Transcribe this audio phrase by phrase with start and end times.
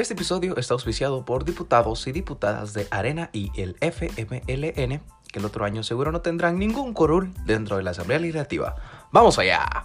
[0.00, 5.44] Este episodio está auspiciado por diputados y diputadas de Arena y el FMLN, que el
[5.44, 8.76] otro año seguro no tendrán ningún curul dentro de la Asamblea Legislativa.
[9.12, 9.84] ¡Vamos allá!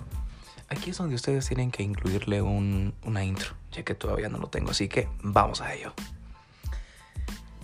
[0.69, 4.47] Aquí es donde ustedes tienen que incluirle un, una intro, ya que todavía no lo
[4.47, 5.93] tengo, así que vamos a ello.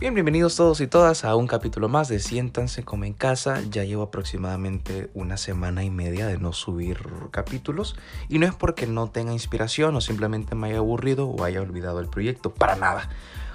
[0.01, 3.61] Bien, bienvenidos todos y todas a un capítulo más de Siéntanse como en casa.
[3.69, 6.97] Ya llevo aproximadamente una semana y media de no subir
[7.29, 7.95] capítulos
[8.27, 11.99] y no es porque no tenga inspiración o simplemente me haya aburrido o haya olvidado
[11.99, 13.09] el proyecto, para nada.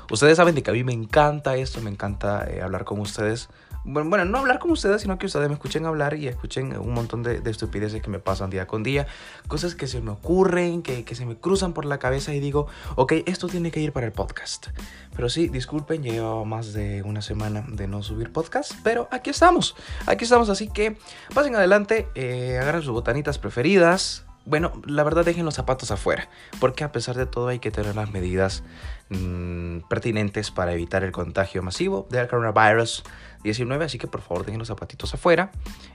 [0.09, 3.48] Ustedes saben de que a mí me encanta esto, me encanta eh, hablar con ustedes
[3.86, 7.22] bueno, no hablar con ustedes, sino que ustedes me escuchen hablar y escuchen un montón
[7.22, 9.06] de, estupideces que me pasan día con día,
[9.46, 12.66] cosas que se me ocurren, que, que, se me cruzan por la cabeza y digo,
[12.96, 14.66] ok, esto tiene que ir para el podcast.
[15.14, 19.77] Pero sí, disculpen, llevo más de una semana de no subir podcast, pero aquí estamos,
[20.06, 20.98] aquí estamos, así que
[21.32, 26.30] pasen adelante, eh, agarren sus botanitas preferidas, bueno, la verdad dejen los zapatos afuera,
[26.61, 28.62] porque a pesar de todo hay que tener las medidas
[29.11, 33.02] mmm, pertinentes para evitar el contagio masivo del coronavirus
[33.42, 35.50] 19, así que por favor dejen los zapatitos afuera,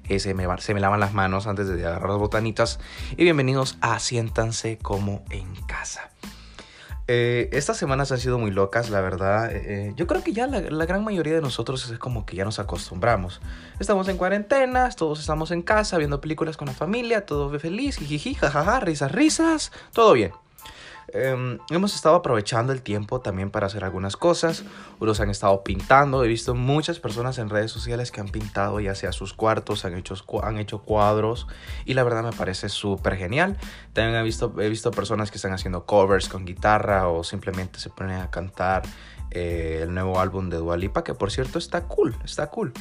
[0.08, 2.80] eh, se, me, se, me, lavan las manos antes de agarrar las botanitas
[3.16, 6.12] y bienvenidos a Siéntanse como en casa.
[7.14, 9.52] Eh, estas semanas han sido muy locas, la verdad.
[9.52, 12.46] Eh, yo creo que ya la, la, gran mayoría de nosotros es como que ya
[12.46, 13.42] nos acostumbramos.
[13.82, 18.36] Estamos en cuarentena, todos estamos en casa viendo películas con la familia, todo feliz, jijiji,
[18.36, 20.32] jajaja, risas, risas, todo bien.
[21.14, 24.64] Eh, hemos estado aprovechando el tiempo también para hacer algunas cosas.
[25.00, 26.24] Unos han estado pintando.
[26.24, 29.96] He visto muchas personas en redes sociales que han pintado ya sea sus cuartos, han
[29.96, 31.48] hecho, han hecho cuadros.
[31.86, 33.58] Y la verdad me parece súper genial.
[33.94, 37.90] También he visto, he visto personas que están haciendo covers con guitarra o simplemente se
[37.90, 38.84] ponen a cantar
[39.32, 42.74] eh, el nuevo álbum de Dualipa, que por cierto está cool, está cool.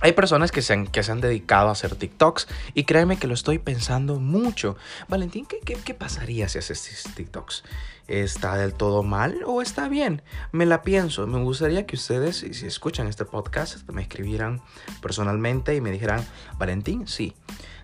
[0.00, 3.26] Hay personas que se, han, que se han dedicado a hacer TikToks y créanme que
[3.26, 4.76] lo estoy pensando mucho.
[5.08, 7.64] Valentín, ¿qué, qué, qué pasaría si haces TikToks?
[8.06, 10.22] ¿Está del todo mal o está bien?
[10.52, 11.26] Me la pienso.
[11.26, 14.62] Me gustaría que ustedes, si escuchan este podcast, me escribieran
[15.02, 16.24] personalmente y me dijeran,
[16.58, 17.34] Valentín, sí.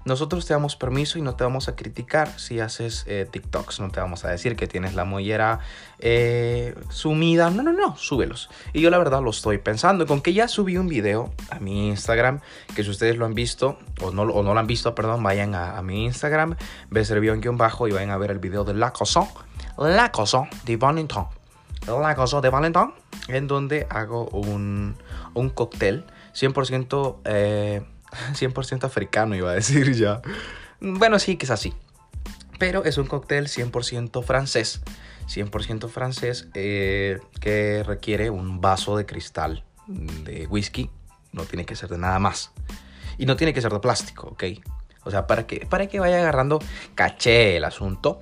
[0.05, 3.81] Nosotros te damos permiso y no te vamos a criticar si haces eh, TikToks.
[3.81, 5.61] No te vamos a decir que tienes la mollera
[5.99, 7.49] eh, sumida.
[7.51, 8.51] No, no, no, súbelos.
[8.75, 10.07] Y yo la verdad lo estoy pensando.
[10.07, 12.41] Con que ya subí un video a mi Instagram,
[12.77, 16.05] que si ustedes lo han visto o no, lo han visto, perdón, vayan a, mi
[16.05, 16.57] Instagram,
[17.57, 19.27] bajo y vayan a ver el video de La Cosa,
[19.79, 21.25] La Cosa de Valentin.
[21.87, 22.93] La Cosa de Valentin,
[23.29, 24.97] en donde hago un,
[25.33, 26.05] un cóctel
[26.35, 27.83] 100% eh,
[28.33, 30.23] 100% africano, iba a decir ya.
[30.81, 31.75] Bueno, sí, que es así.
[32.59, 34.81] Pero es un cóctel 100% francés.
[35.27, 40.91] 100% francés eh, que requiere un vaso de cristal de whisky.
[41.33, 42.53] No tiene que ser de nada más.
[43.19, 44.45] Y no tiene que ser de plástico, ¿ok?
[45.05, 46.59] O sea, para que, para que vaya agarrando
[46.95, 48.21] caché el asunto.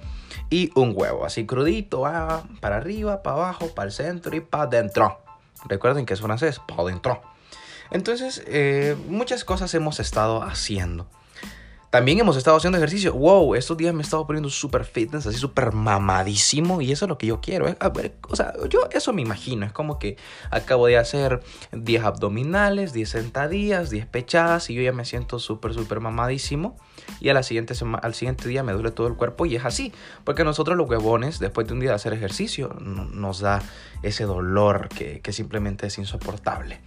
[0.51, 4.65] Y un huevo, así crudito, ah, para arriba, para abajo, para el centro y para
[4.65, 5.19] adentro.
[5.67, 7.23] Recuerden que es francés, para adentro.
[7.93, 11.07] Entonces, eh, muchas cosas hemos estado haciendo.
[11.93, 13.13] También hemos estado haciendo ejercicio.
[13.13, 16.81] Wow, estos días me he estado poniendo súper fitness, así súper mamadísimo.
[16.81, 17.69] Y eso es lo que yo quiero.
[17.69, 17.77] ¿eh?
[17.81, 17.93] A
[18.31, 19.67] o sea, yo eso me imagino.
[19.67, 20.17] Es como que
[20.51, 21.43] acabo de hacer
[21.73, 24.71] 10 abdominales, 10 sentadillas, 10 pechadas.
[24.71, 26.79] Y yo ya me siento súper, súper mamadísimo.
[27.21, 29.45] Y a la siguiente al siguiente día me duele todo el cuerpo.
[29.45, 29.93] Y es así.
[30.25, 33.63] Porque nosotros los huevones, después de un día de hacer ejercicio, nos da
[34.03, 36.81] ese dolor que simplemente es insoportable.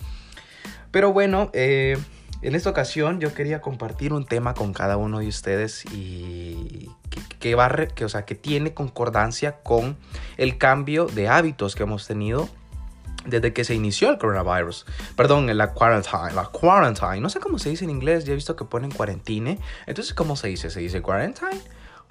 [0.96, 1.98] Pero bueno, eh,
[2.42, 7.20] en esta ocasión yo quería compartir un tema con cada uno de ustedes y que,
[7.38, 9.98] que, va, que, o sea, que tiene concordancia con
[10.38, 12.48] el cambio de hábitos que hemos tenido
[13.26, 14.86] desde que se inició el coronavirus.
[15.18, 16.32] Perdón, la quarantine.
[16.34, 17.20] La quarantine.
[17.20, 18.24] No sé cómo se dice en inglés.
[18.24, 19.60] Ya he visto que ponen cuarentine.
[19.88, 20.70] Entonces, ¿cómo se dice?
[20.70, 21.60] ¿Se dice quarantine?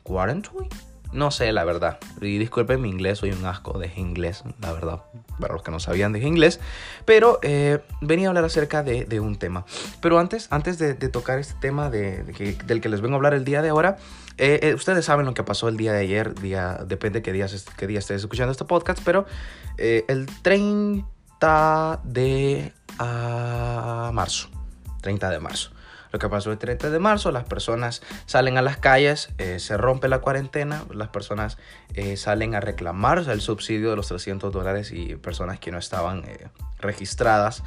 [0.02, 0.68] ¿Quarantine?
[1.14, 1.98] No sé, la verdad.
[2.20, 5.02] Y disculpen mi inglés, soy un asco de inglés, la verdad,
[5.38, 6.58] para los que no sabían de inglés.
[7.04, 9.64] Pero eh, venía a hablar acerca de, de, un tema.
[10.00, 12.24] Pero antes, antes de, de tocar este tema de,
[12.66, 13.96] del que les vengo a hablar el día de ahora,
[14.38, 17.46] eh, eh, ustedes saben lo que pasó el día de ayer, día, depende qué día,
[17.76, 19.24] qué día estés escuchando este podcast, pero
[19.78, 24.48] el 30 de uh, marzo.
[25.00, 25.70] 30 de marzo.
[26.14, 29.76] Lo que pasó el 30 de marzo, las personas salen a las calles, eh, se
[29.76, 31.58] rompe la cuarentena, las personas
[31.94, 36.22] eh, salen a reclamar el subsidio de los 300 dólares y personas que no estaban
[36.24, 36.46] eh,
[36.78, 37.64] registradas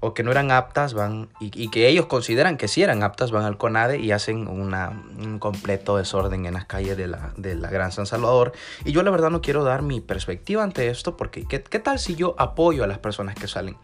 [0.00, 3.30] o que no eran aptas van y, y, que ellos consideran que sí eran aptas
[3.30, 4.88] van al CONADE y hacen una,
[5.18, 8.52] un completo desorden en las calles de la, de la Gran San Salvador.
[8.86, 11.98] Y yo la verdad no quiero dar mi perspectiva ante esto porque ¿qué, qué tal
[11.98, 13.76] si yo apoyo a las personas que salen?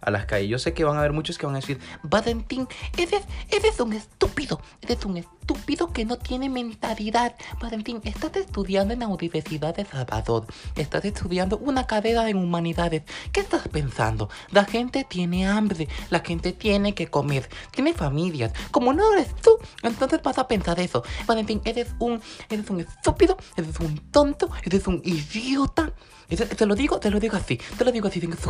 [0.00, 0.48] A las calles.
[0.48, 3.92] Yo sé que van a haber muchos que van a decir, Valentín, eres, eres un
[3.92, 7.34] estúpido, eres un estúpido estúpido que no tiene mentalidad.
[7.58, 10.46] Valentín, estás estudiando en la Universidad de Salvador.
[10.76, 13.02] Estás estudiando una carrera en humanidades.
[13.32, 14.28] ¿Qué estás pensando?
[14.50, 15.88] La gente tiene hambre.
[16.10, 17.48] La gente tiene que comer.
[17.70, 18.52] Tiene familias.
[18.70, 21.02] Como no eres tú, entonces vas a pensar eso.
[21.26, 25.94] Valentín, eres un, eres un estúpido, eres un tonto, eres un idiota.
[26.28, 28.44] Te lo digo, te lo digo así, te lo digo así, eres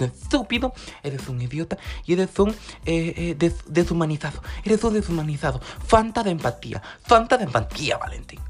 [0.00, 6.23] un estúpido, eres un idiota y eres un eh, eh, deshumanizado, eres un deshumanizado, falta
[6.24, 8.40] de empatía, falta de empatía, Valentín.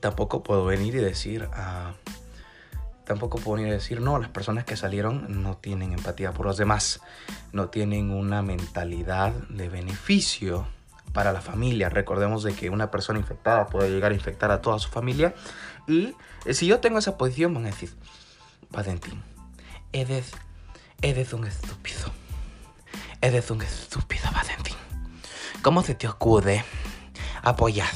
[0.00, 1.92] Tampoco puedo venir y decir, uh,
[3.04, 6.56] tampoco puedo venir y decir, no, las personas que salieron no tienen empatía por los
[6.56, 7.00] demás,
[7.52, 10.68] no tienen una mentalidad de beneficio
[11.12, 11.88] para la familia.
[11.88, 15.34] Recordemos de que una persona infectada puede llegar a infectar a toda su familia
[15.88, 17.92] y eh, si yo tengo esa posición, van a decir,
[18.70, 19.22] Valentín,
[19.92, 20.32] eres,
[21.00, 22.12] eres un estúpido.
[23.20, 24.76] Eres un estúpido, Valentín.
[25.62, 26.64] ¿Cómo se te ocurre
[27.42, 27.90] apoyar?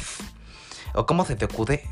[0.95, 1.89] ¿O cómo se te ocurre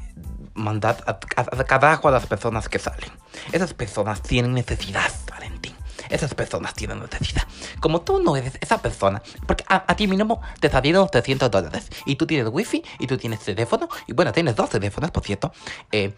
[0.54, 3.10] mandar a, a, a las personas que salen?
[3.52, 5.74] Esas personas tienen necesidad, Valentín.
[6.08, 7.42] Esas personas tienen necesidad.
[7.78, 11.88] Como tú no eres esa persona, porque a, ti mínimo te salieron 300 dólares.
[12.04, 15.52] Y tú tienes wifi, y tú tienes teléfono, y bueno, tienes dos teléfonos, por cierto.
[15.92, 16.14] Eh,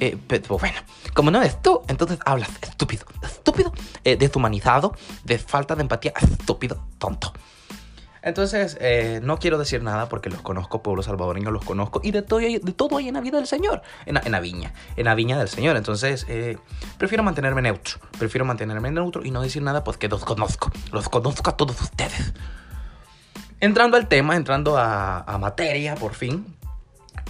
[0.00, 0.78] eh, pero bueno,
[1.12, 3.72] como no eres tú, entonces hablas estúpido, estúpido,
[4.02, 7.34] eh, deshumanizado, de falta de empatía, estúpido, tonto.
[8.24, 12.22] Entonces, eh, no quiero decir nada porque los conozco, pueblo salvadoreño los conozco y de
[12.22, 15.14] todo, de todo hay en la vida del Señor, en, en la viña, en la
[15.14, 15.76] viña del Señor.
[15.76, 16.56] Entonces, eh,
[16.96, 21.50] prefiero mantenerme neutro, prefiero mantenerme neutro y no decir nada porque los conozco, los conozco
[21.50, 22.32] a todos ustedes.
[23.60, 26.46] Entrando al tema, entrando a, materia, por fin,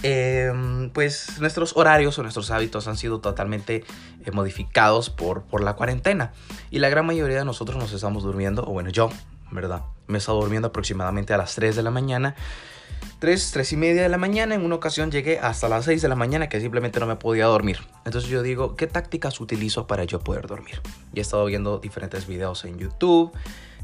[0.01, 3.83] em, pues nuestros horarios o nuestros hábitos han sido totalmente
[4.25, 6.31] eh, modificados por, por la cuarentena.
[6.71, 9.09] Y la gran mayoría de nosotros nos estamos durmiendo, o bueno, yo
[9.55, 9.83] ¿verdad?
[10.07, 12.35] Me he estado durmiendo aproximadamente a las 3 de la mañana.
[13.19, 14.55] 3, 3 y media de la mañana.
[14.55, 17.45] En una ocasión llegué hasta las 6 de la mañana que simplemente no me podía
[17.45, 17.79] dormir.
[18.05, 20.81] Entonces yo digo, ¿qué tácticas utilizo para yo poder dormir?
[21.13, 23.31] Y he estado viendo diferentes videos en YouTube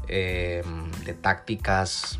[0.08, 0.62] eh,
[1.04, 2.18] de tácticas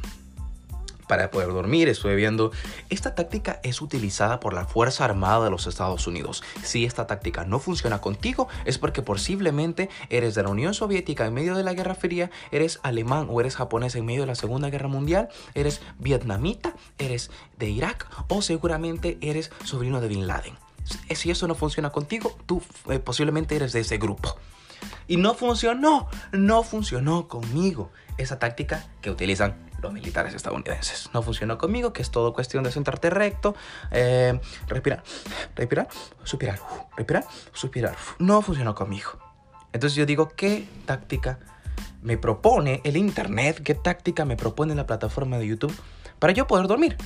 [1.12, 1.90] para poder dormir.
[1.90, 2.52] Estuve viendo,
[2.88, 6.42] esta táctica es utilizada por la Fuerza Armada de los Estados Unidos.
[6.64, 11.34] Si esta táctica no funciona contigo, es porque posiblemente eres de la Unión Soviética en
[11.34, 14.70] medio de la Guerra Fría, eres alemán o eres japonés en medio de la Segunda
[14.70, 20.54] Guerra Mundial, eres vietnamita, eres de Irak o seguramente eres sobrino de Bin Laden.
[21.14, 24.34] Si eso no funciona contigo, tú eh, posiblemente eres de ese grupo.
[25.08, 31.10] Y no funcionó, no funcionó conmigo esa táctica que utilizan los militares estadounidenses.
[31.12, 33.54] No funcionó conmigo, que es todo cuestión de sentarte recto,
[33.90, 35.02] eh, respirar,
[35.56, 35.88] respirar,
[36.22, 36.60] suspirar,
[36.96, 37.96] respirar, suspirar.
[38.18, 39.10] No funcionó conmigo.
[39.72, 41.38] Entonces yo digo, ¿qué táctica
[42.02, 43.62] me propone el Internet?
[43.62, 45.74] ¿Qué táctica me propone la plataforma de YouTube
[46.18, 46.96] para yo poder dormir?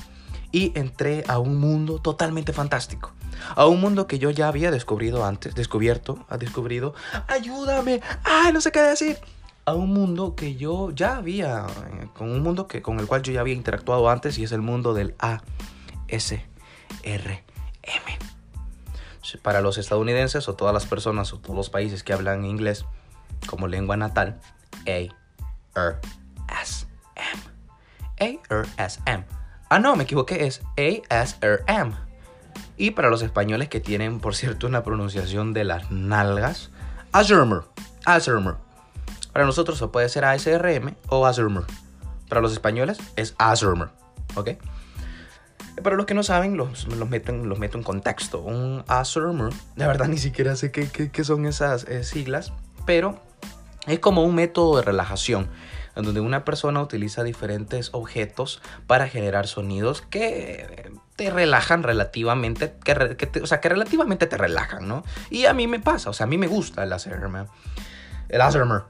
[0.51, 3.11] Y entré a un mundo totalmente fantástico.
[3.55, 6.93] A un mundo que yo ya había descubierto antes, descubierto, ha descubrido.
[7.27, 8.01] Ayúdame.
[8.23, 9.17] Ay, no sé qué decir
[9.67, 11.67] a un mundo que yo ya había,
[12.13, 14.61] con un mundo que, con el cual yo ya había interactuado antes y es el
[14.61, 16.41] mundo del ASRM.
[19.41, 22.85] Para los estadounidenses o todas las personas o todos los países que hablan inglés
[23.45, 24.39] como lengua natal,
[24.85, 25.11] A-R-S-M.
[28.21, 29.25] A-R-S-M.
[29.69, 31.91] Ah, no, me equivoqué, es A-S-R-M.
[32.77, 36.71] Y para los españoles que tienen, por cierto, una pronunciación de las nalgas,
[37.11, 37.63] ASRM.
[38.05, 38.66] ASRM.
[39.37, 41.63] Para nosotros o puede ser ASRM o ASRM.
[42.27, 43.87] Para los españoles es ASRM.
[44.33, 44.49] ¿Ok?
[45.83, 48.39] Para los que no saben, los, los, meto, en, los meto en contexto.
[48.39, 52.51] Un ASRM, de verdad ni siquiera sé qué, qué, son esas eh, siglas,
[52.87, 53.21] pero
[53.85, 55.47] es como un método de relajación
[55.95, 63.39] en donde una persona utiliza diferentes objetos para generar sonidos que te relajan relativamente, que,
[63.39, 65.03] o sea, que relativamente te relajan, ¿no?
[65.29, 67.45] Y a mí me pasa, o sea, a mí me gusta el ASRM.
[68.29, 68.81] El ASRM.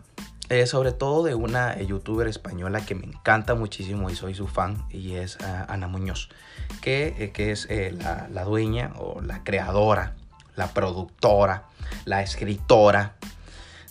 [0.50, 4.48] Eh, sobre todo de una eh, youtuber española que me encanta muchísimo y soy su
[4.48, 6.30] fan, y es eh, Ana Muñoz,
[6.82, 10.16] que, que es la, la, dueña o la creadora,
[10.56, 11.66] la productora,
[12.06, 13.18] la escritora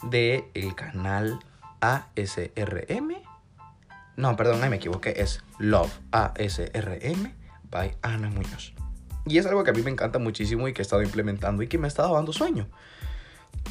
[0.03, 1.41] del el canal
[1.81, 3.17] ASRM.
[4.17, 7.35] No, perdón, me equivoqué, es Love ASRM
[7.71, 8.73] by Ana Muñoz.
[9.27, 11.69] Y es algo que a mí me encanta muchísimo y que he estado implementando y
[11.69, 12.69] que me ha estado dando sueño.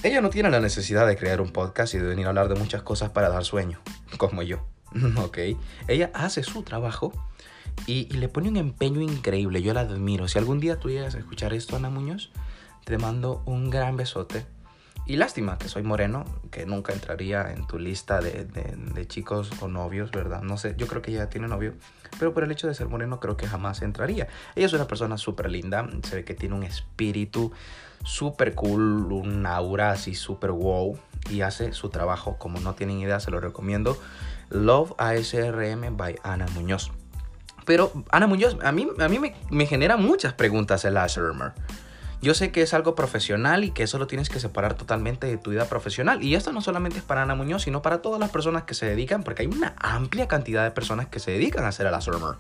[0.03, 2.55] Ella no tiene la necesidad de crear un podcast y de venir a hablar de
[2.55, 3.79] muchas cosas para dar sueño,
[4.17, 4.65] como yo.
[5.17, 5.39] ¿Ok?
[5.87, 7.11] Ella hace su trabajo
[7.87, 9.61] y, le pone un empeño increíble.
[9.61, 10.27] Yo la admiro.
[10.27, 12.31] Si algún día tú llegas a escuchar esto, Ana Muñoz,
[12.83, 14.45] te mando un gran besote.
[15.07, 19.67] Y lástima que soy moreno, que nunca entraría en tu lista de, de, chicos o
[19.67, 20.41] novios, ¿verdad?
[20.41, 21.75] No sé, yo creo que ella tiene novio,
[22.17, 24.27] pero por el hecho de ser moreno creo que jamás entraría.
[24.55, 27.51] Ella es una persona súper linda, se ve que tiene un espíritu
[28.03, 30.97] súper cool, un aura así súper wow
[31.29, 33.97] y hace su trabajo como no tienen idea, se lo recomiendo.
[34.49, 36.91] Love ASRM by Ana Muñoz.
[37.65, 41.51] Pero Ana Muñoz, a mí, a mí me, me genera muchas preguntas el ASRM.
[42.25, 45.37] Yo sé que es algo profesional y que eso lo tienes que separar totalmente de
[45.37, 46.23] tu vida profesional.
[46.23, 48.87] Y esto no solamente es para Ana Muñoz, sino para todas las personas que se
[48.87, 52.35] dedican, porque hay una amplia cantidad de personas que se dedican a hacer el ASRM.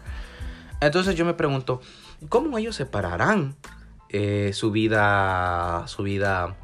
[0.81, 1.81] Entonces yo me pregunto,
[2.29, 3.57] ¿cómo ellos separarán
[4.09, 6.55] eh, su vida, su vida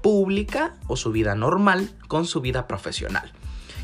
[0.00, 3.32] pública o su vida normal con su vida profesional?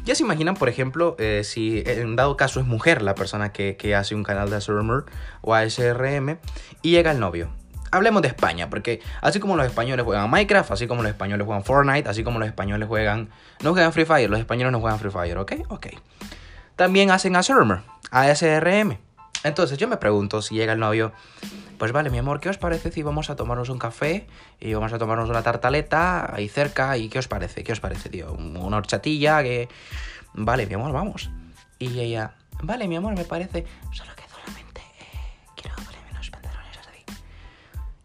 [0.05, 3.77] Ya se imaginan, por ejemplo, eh, si en dado caso es mujer la persona que,
[3.77, 5.03] que hace un canal de ASRM
[5.41, 6.39] o ASRM
[6.83, 7.51] y llega el novio
[7.95, 11.65] hablemos de España, porque así como los españoles juegan Minecraft, así como los españoles juegan
[11.65, 13.31] Fortnite, así como los españoles juegan.
[13.63, 15.53] No juegan Free Fire, los españoles no juegan Free Fire, ¿ok?
[15.69, 15.87] Ok.
[16.77, 18.99] También hacen ASRM, ASRM.
[19.45, 21.13] Entonces yo me pregunto si llega el novio,
[21.79, 24.27] pues vale, mi amor, ¿qué os parece si vamos a tomarnos un café
[24.59, 26.97] y vamos a tomarnos una tartaleta ahí cerca?
[26.97, 27.63] ¿Y qué os parece?
[27.63, 28.33] ¿Qué os parece, tío?
[28.33, 29.69] Una horchatilla que...
[30.33, 31.31] Vale, mi amor, vamos.
[31.79, 33.67] Y ella, vale, mi amor, me parece...
[33.93, 34.24] Solo que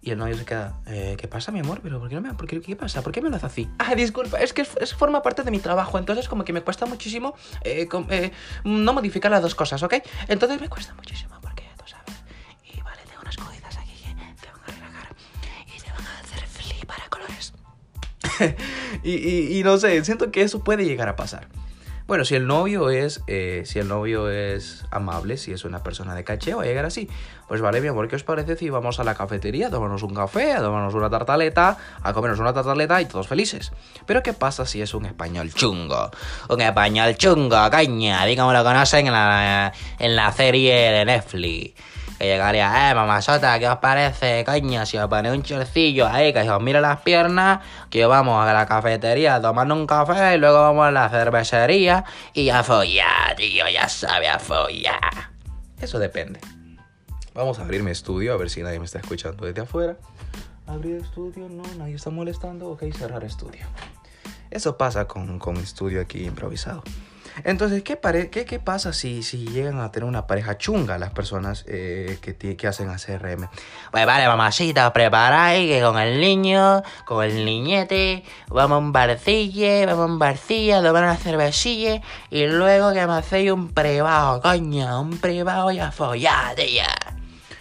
[0.09, 1.81] Y el novio se queda, eh, ¿qué pasa, mi amor?
[1.83, 3.03] ¿Pero por qué, no me, por qué, qué pasa?
[3.03, 3.69] ¿Por qué me lo hace así?
[3.77, 6.61] Ah, disculpa, es que es, es forma parte de mi trabajo, entonces como que me
[6.61, 8.31] cuesta muchísimo eh, com, eh,
[8.63, 9.97] no modificar las dos cosas, ¿ok?
[10.27, 12.23] Entonces me cuesta muchísimo porque tú sabes.
[12.73, 15.15] Y vale, tengo unas cositas aquí que te van a relajar
[15.67, 17.53] y te van a hacer flipar a colores.
[19.03, 21.49] y, y, y, no sé, siento que eso puede llegar a pasar.
[22.09, 26.15] Bueno, si el novio es, eh, si el novio es amable, si es una persona
[26.15, 27.07] de caché, va a llegar así.
[27.47, 30.15] Pues vale, mi amor, ¿qué os parece si vamos a la cafetería a tomarnos un
[30.15, 33.71] café, a tomarnos una tartaleta, a comernos una tartaleta y todos felices?
[34.07, 36.09] Pero ¿qué pasa si es un español chungo?
[36.49, 41.75] Un español chungo, caña, digamos lo conocen en la, en la serie de Netflix
[42.19, 44.85] que llegaría, eh, mamazota, ¿qué os parece, coño?
[44.85, 48.65] Si os ponéis un chorcillo ahí, que os mire las piernas, que vamos a la
[48.65, 53.63] cafetería a tomar un café y luego vamos a la cervecería y a follar, tío,
[53.69, 55.31] ya sabe, a follar.
[55.79, 56.41] Eso depende.
[57.33, 59.95] Vamos a abrir mi estudio, a ver si nadie me está escuchando desde afuera.
[60.67, 63.65] Abrir estudio, no, nadie está molestando, ok, cerrar estudio.
[64.51, 66.83] Eso pasa con, con estudio aquí improvisado.
[67.43, 72.35] Entonces, ¿qué, pasa si, si, llegan a tener una pareja chunga las personas eh, que,
[72.55, 73.47] que, hacen ACRM?
[73.91, 79.85] Pues vale, mamacita, preparáis que con el niño, con el niñete, vamos a un barcille,
[79.85, 85.01] vamos a un barcilla, tomar una cervecilla y luego que me hacéis un privado, coño,
[85.01, 86.95] un privado y a follar, ya.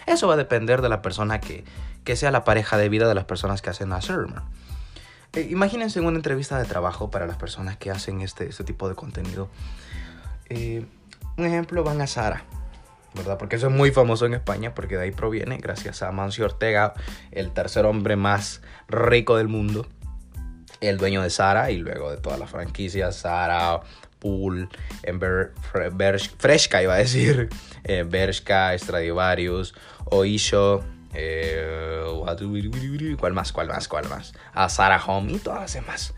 [0.06, 1.64] Eso va a depender de la persona que,
[2.04, 4.42] que sea la pareja de vida de las personas que hacen ACRM.
[5.38, 8.96] Eh, imagínense una entrevista de trabajo para las personas que hacen este, este tipo de
[8.96, 9.48] contenido.
[10.48, 10.84] Eh,
[11.36, 12.42] un ejemplo, van a Sara,
[13.14, 13.38] ¿verdad?
[13.38, 16.94] Porque eso es muy famoso en España, porque de ahí proviene, gracias a Mancio Ortega,
[17.30, 19.86] el tercer hombre más rico del mundo,
[20.80, 23.80] el dueño de Sara y luego de todas las franquicias, Sara,
[24.18, 24.68] Pool,
[25.14, 27.48] Ber, Fresca iba a decir,
[27.84, 29.72] eh, Bershka, Stradivarius,
[30.06, 30.82] Oisho,
[31.14, 32.04] eh,
[33.18, 33.52] ¿Cuál más?
[33.52, 33.88] ¿Cuál más?
[33.88, 34.32] ¿Cuál más?
[34.52, 36.14] A Sarah Home y todas las demás.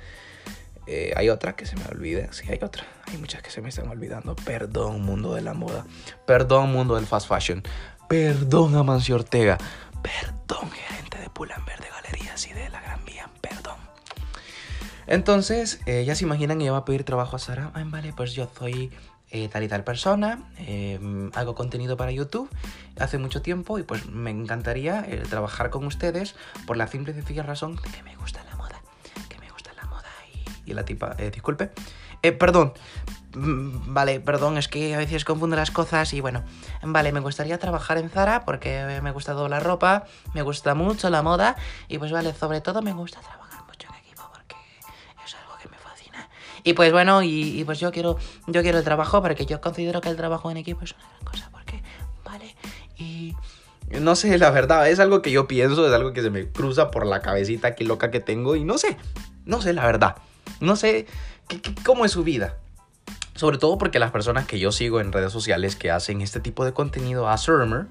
[0.87, 2.33] Eh, hay otra que se me olvida.
[2.33, 2.85] Sí, hay otra.
[3.07, 4.35] Hay muchas que se me están olvidando.
[4.35, 5.87] Perdón, mundo de la moda.
[6.27, 7.63] Perdón, mundo del fast fashion.
[8.09, 9.57] Perdón, Amancio Ortega.
[10.03, 13.31] Perdón, gerente de Pull&Bear de Galerías y de la Gran Vía.
[13.41, 13.77] Perdón.
[15.07, 17.71] Entonces, eh, ya se imaginan que yo voy a pedir trabajo a Sara.
[17.75, 18.91] Ay, vale, pues yo soy
[19.33, 20.99] eh, tal y tal persona, eh,
[21.35, 22.51] hago contenido para YouTube
[22.99, 26.35] hace mucho tiempo y pues me encantaría eh, trabajar con ustedes
[26.67, 28.83] por la simple y sencilla razón de que me gusta la moda,
[29.29, 30.09] que me gusta la moda
[30.67, 31.71] y, la tipa, disculpe,
[32.39, 32.73] perdón,
[33.35, 36.43] mm, vale, perdón, es que a veces confundo las cosas y bueno,
[36.83, 41.09] vale, me gustaría trabajar en Zara porque me gusta toda la ropa, me gusta mucho
[41.09, 41.55] la moda
[41.87, 43.50] y pues vale, sobre todo me gusta trabajar
[46.63, 50.09] Y pues bueno, y, pues yo quiero, yo quiero el trabajo porque yo considero que
[50.09, 51.51] el trabajo en equipo es una gran cosa.
[51.53, 51.83] Porque,
[52.25, 52.55] vale,
[52.99, 53.35] y...
[54.01, 56.93] No sé, la verdad, es algo que yo pienso, es algo que se me cruza
[56.93, 58.97] por la cabecita aquí loca que tengo y no sé,
[59.45, 60.17] no sé la verdad.
[60.61, 61.07] No sé
[61.85, 62.57] cómo es su vida.
[63.35, 66.65] Sobre todo porque las personas que yo sigo en redes sociales que hacen este tipo
[66.65, 67.87] de contenido a Surmer,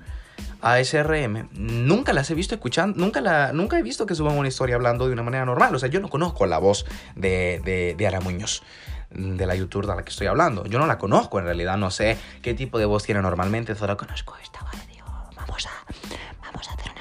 [0.61, 4.47] a SRM, nunca las he visto escuchando, nunca, la, nunca he visto que suban una
[4.47, 5.75] historia hablando de una manera normal.
[5.75, 8.63] O sea, yo no conozco la voz de, de, de Ara Muñoz,
[9.11, 10.65] de la youtuber de la que estoy hablando.
[10.65, 13.97] Yo no la conozco en realidad, no sé qué tipo de voz tiene normalmente, solo
[13.97, 14.79] conozco esta, ¿vale?
[14.91, 15.71] Digo, vamos a,
[16.41, 16.98] vamos a hacer unas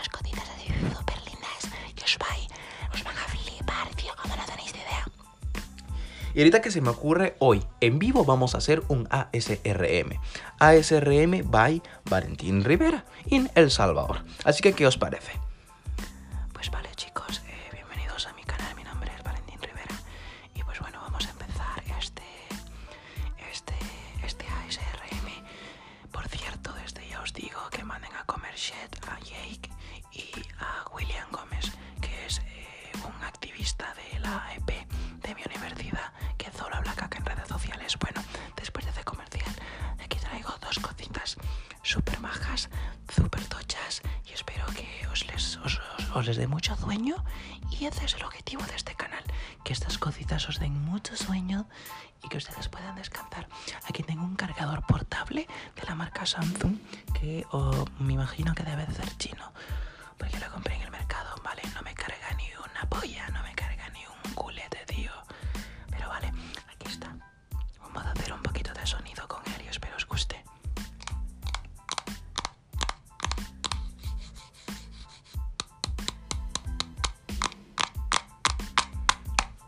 [6.38, 10.20] Y ahorita que se me ocurre hoy, en vivo vamos a hacer un ASRM.
[10.60, 14.22] ASRM by Valentín Rivera en El Salvador.
[14.44, 15.32] Así que, ¿qué os parece?
[46.18, 47.16] Os, les dé mucho sueño
[47.70, 49.22] y ese es el objetivo de este canal,
[49.64, 51.68] que estas cositas os den mucho sueño
[52.24, 53.48] y que ustedes puedan descansar.
[53.88, 55.46] Aquí tengo un cargador portable
[55.76, 56.76] de la marca Samsung
[57.14, 59.52] que oh, me imagino que debe de ser chino,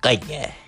[0.01, 0.41] Calle.
[0.41, 0.60] Vamos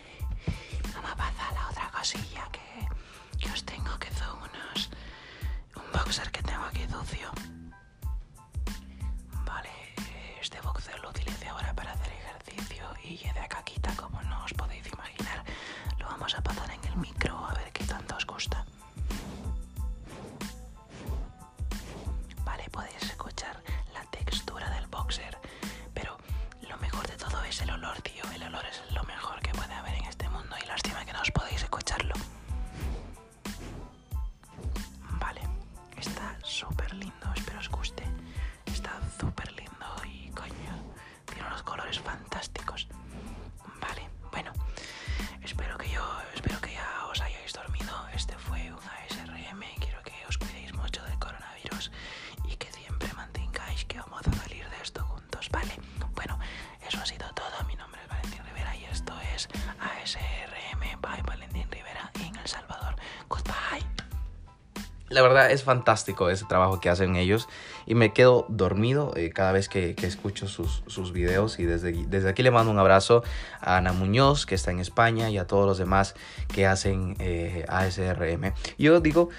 [65.13, 67.49] La verdad es fantástico ese trabajo que hacen ellos
[67.87, 71.93] y me quedo dormido eh, cada vez que, que escucho sus, sus videos y desde,
[72.09, 73.23] desde aquí le mando un abrazo
[73.61, 76.15] a Ana Muñoz que está en España y a todos los demás
[76.53, 78.53] que hacen eh, ASRM.
[78.79, 79.31] Yo digo,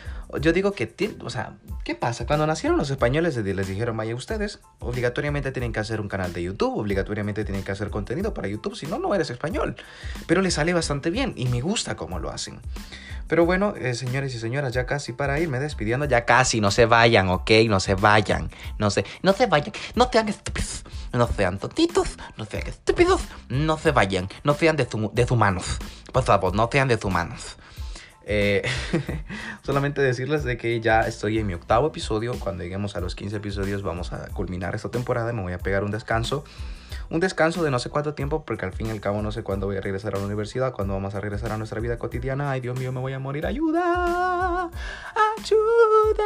[0.42, 1.54] yo digo que, o sea,
[1.84, 2.26] ¿qué pasa?
[2.26, 6.34] Cuando nacieron los españoles les les dijeron, vaya ustedes, obligatoriamente tienen que hacer un canal
[6.34, 9.76] de YouTube, obligatoriamente tienen que hacer contenido para YouTube, si no, no eres español.
[10.28, 12.60] Pero les sale bastante bien y me gusta cómo lo hacen.
[13.28, 16.86] Pero bueno, eh, señores y señoras, ya casi para irme despidiendo, ya casi, no se
[16.86, 17.52] vayan, ¿ok?
[17.70, 18.33] No se vayan,
[18.78, 23.78] no se, no se vayan, no sean estúpidos, no sean tontitos, no sean estúpidos, no
[23.78, 25.78] se vayan, no sean deshu- deshumanos,
[26.12, 27.58] por favor, no sean deshumanos.
[28.26, 28.62] Eh,
[29.66, 32.34] solamente decirles de que ya estoy en mi octavo episodio.
[32.40, 35.34] Cuando lleguemos a los 15 episodios vamos a culminar esta temporada.
[35.34, 36.46] Me voy a pegar un descanso.
[37.10, 39.44] Un descanso de no sé cuánto tiempo, porque al fin y al cabo no sé
[39.44, 42.50] cuándo voy a regresar a la universidad, cuándo vamos a regresar a nuestra vida cotidiana.
[42.52, 43.46] Ay, Dios mío, me voy a morir.
[43.46, 44.70] ¡Ayuda!
[45.38, 46.24] ¡Ayuda!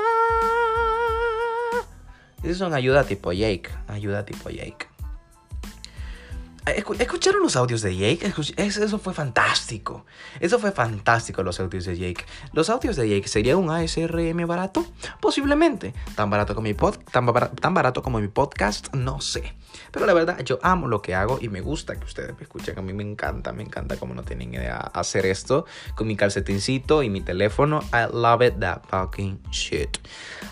[2.43, 3.69] Esas son ayuda tipo Jake.
[3.87, 4.87] Ayuda tipo Jake.
[6.75, 8.33] Escu- ¿Escucharon los audios de Jake?
[8.57, 10.05] Eso fue fantástico.
[10.39, 12.25] Eso fue fantástico los audios de Jake.
[12.53, 14.85] ¿Los audios de Jake sería un ASRM barato?
[15.21, 15.93] Posiblemente.
[16.15, 18.93] ¿Tan barato, como mi pod- tan, bar- tan barato como mi podcast?
[18.93, 19.53] No sé.
[19.91, 22.77] Pero la verdad, yo amo lo que hago y me gusta que ustedes me escuchen.
[22.77, 27.03] A mí me encanta, me encanta como no tienen idea hacer esto con mi calcetincito
[27.03, 27.81] y mi teléfono.
[27.93, 29.97] I love it, that fucking shit.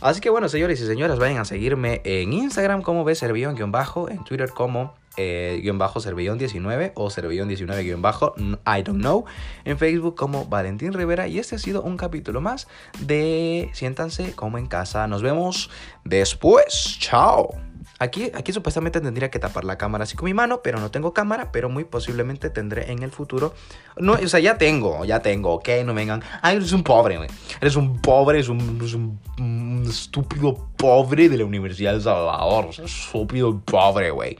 [0.01, 4.49] Así que bueno, señores y señoras, vayan a seguirme en Instagram como bservillón-bajo, en Twitter
[4.49, 9.25] como eh, guion bajo Cervellón 19 o Cervellón 19 guion bajo I don't know
[9.63, 12.67] en Facebook como Valentín Rivera y este ha sido un capítulo más
[12.99, 15.69] de Siéntanse como en casa nos vemos
[16.03, 17.49] después chao
[17.97, 21.13] Aquí, aquí supuestamente tendría que tapar la cámara así con mi mano, pero no tengo
[21.13, 23.53] cámara, pero muy posiblemente tendré en el futuro.
[23.95, 26.21] No, o sea, ya tengo, ya tengo, ok, no vengan.
[26.41, 27.29] Ay, eres un pobre, güey.
[27.61, 32.69] Eres un pobre, eres un, estúpido pobre de la Universidad de Salvador.
[32.83, 34.37] Estúpido pobre, güey.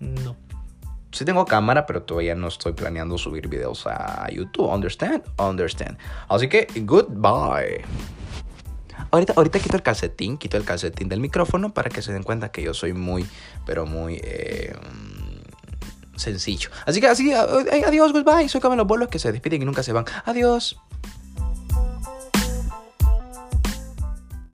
[0.00, 0.36] No.
[1.12, 4.68] Sí tengo cámara, pero todavía no estoy planeando subir videos a YouTube.
[4.72, 5.22] Understand?
[5.38, 5.98] Understand.
[6.28, 7.82] Así que, goodbye.
[9.10, 12.52] Ahorita, ahorita quito el calcetín, quito el calcetín del micrófono para que se den cuenta
[12.52, 13.26] que yo soy muy,
[13.66, 16.70] pero muy eh, mm, sencillo.
[16.86, 17.42] Así que así, a-
[17.86, 18.48] adiós, goodbye.
[18.48, 20.04] Soy como los bolos que se despiden y nunca se van.
[20.26, 20.78] Adiós.